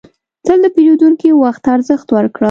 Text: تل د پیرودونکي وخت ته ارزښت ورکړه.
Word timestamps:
تل 0.45 0.57
د 0.63 0.67
پیرودونکي 0.75 1.29
وخت 1.31 1.61
ته 1.63 1.69
ارزښت 1.75 2.07
ورکړه. 2.11 2.39